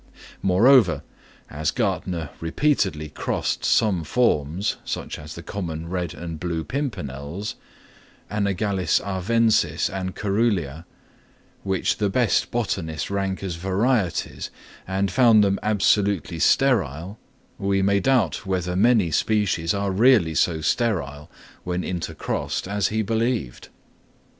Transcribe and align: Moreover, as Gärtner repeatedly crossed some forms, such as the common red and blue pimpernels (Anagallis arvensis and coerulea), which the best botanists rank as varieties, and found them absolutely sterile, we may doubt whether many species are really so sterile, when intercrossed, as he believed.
Moreover, 0.41 1.03
as 1.47 1.71
Gärtner 1.71 2.29
repeatedly 2.39 3.09
crossed 3.09 3.63
some 3.63 4.03
forms, 4.03 4.77
such 4.83 5.19
as 5.19 5.35
the 5.35 5.43
common 5.43 5.89
red 5.89 6.15
and 6.15 6.39
blue 6.39 6.63
pimpernels 6.63 7.53
(Anagallis 8.31 8.99
arvensis 8.99 9.91
and 9.93 10.15
coerulea), 10.15 10.85
which 11.61 11.97
the 11.97 12.09
best 12.09 12.49
botanists 12.49 13.11
rank 13.11 13.43
as 13.43 13.57
varieties, 13.57 14.49
and 14.87 15.11
found 15.11 15.43
them 15.43 15.59
absolutely 15.61 16.39
sterile, 16.39 17.19
we 17.59 17.83
may 17.83 17.99
doubt 17.99 18.43
whether 18.43 18.75
many 18.75 19.11
species 19.11 19.71
are 19.71 19.91
really 19.91 20.33
so 20.33 20.61
sterile, 20.61 21.29
when 21.63 21.83
intercrossed, 21.83 22.67
as 22.67 22.87
he 22.87 23.03
believed. 23.03 23.69